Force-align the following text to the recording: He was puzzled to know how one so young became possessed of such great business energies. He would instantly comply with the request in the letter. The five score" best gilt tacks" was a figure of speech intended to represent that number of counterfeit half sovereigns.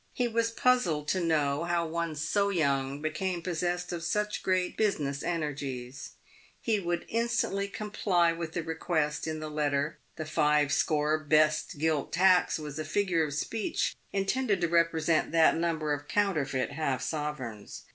He 0.13 0.27
was 0.27 0.49
puzzled 0.49 1.07
to 1.09 1.19
know 1.19 1.63
how 1.65 1.85
one 1.85 2.15
so 2.15 2.49
young 2.49 3.03
became 3.03 3.43
possessed 3.43 3.93
of 3.93 4.01
such 4.03 4.41
great 4.41 4.75
business 4.75 5.21
energies. 5.21 6.13
He 6.59 6.79
would 6.79 7.05
instantly 7.07 7.67
comply 7.67 8.31
with 8.33 8.53
the 8.53 8.63
request 8.63 9.27
in 9.27 9.39
the 9.39 9.47
letter. 9.51 9.99
The 10.15 10.25
five 10.25 10.73
score" 10.73 11.19
best 11.19 11.77
gilt 11.77 12.11
tacks" 12.11 12.57
was 12.57 12.79
a 12.79 12.83
figure 12.83 13.23
of 13.23 13.35
speech 13.35 13.95
intended 14.11 14.59
to 14.61 14.67
represent 14.67 15.31
that 15.33 15.55
number 15.55 15.93
of 15.93 16.07
counterfeit 16.07 16.71
half 16.71 17.03
sovereigns. 17.03 17.83